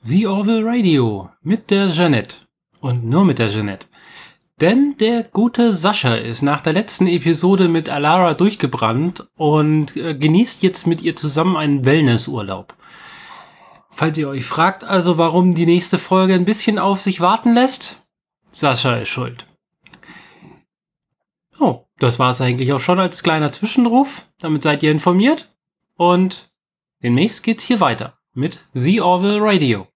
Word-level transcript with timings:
The 0.00 0.28
Orville 0.28 0.64
Radio 0.64 1.28
mit 1.42 1.72
der 1.72 1.88
Jeanette. 1.88 2.36
Und 2.80 3.04
nur 3.04 3.24
mit 3.24 3.40
der 3.40 3.48
Jeanette. 3.48 3.88
Denn 4.60 4.96
der 4.98 5.24
gute 5.24 5.72
Sascha 5.72 6.14
ist 6.14 6.42
nach 6.42 6.60
der 6.60 6.72
letzten 6.72 7.08
Episode 7.08 7.66
mit 7.66 7.90
Alara 7.90 8.34
durchgebrannt 8.34 9.28
und 9.36 9.96
äh, 9.96 10.14
genießt 10.14 10.62
jetzt 10.62 10.86
mit 10.86 11.02
ihr 11.02 11.16
zusammen 11.16 11.56
einen 11.56 11.84
Wellnessurlaub. 11.84 12.76
Falls 13.90 14.16
ihr 14.18 14.28
euch 14.28 14.44
fragt 14.44 14.84
also, 14.84 15.18
warum 15.18 15.56
die 15.56 15.66
nächste 15.66 15.98
Folge 15.98 16.34
ein 16.34 16.44
bisschen 16.44 16.78
auf 16.78 17.00
sich 17.00 17.20
warten 17.20 17.52
lässt, 17.54 18.06
Sascha 18.50 18.98
ist 18.98 19.08
schuld. 19.08 19.46
Oh, 21.58 21.86
das 21.98 22.20
war 22.20 22.30
es 22.30 22.40
eigentlich 22.40 22.72
auch 22.72 22.80
schon 22.80 23.00
als 23.00 23.24
kleiner 23.24 23.50
Zwischenruf. 23.50 24.26
Damit 24.38 24.62
seid 24.62 24.84
ihr 24.84 24.92
informiert. 24.92 25.48
Und 25.96 26.52
demnächst 27.02 27.42
geht's 27.42 27.64
hier 27.64 27.80
weiter 27.80 28.17
mit 28.38 28.60
The 28.72 29.02
Orville 29.02 29.40
Radio. 29.40 29.88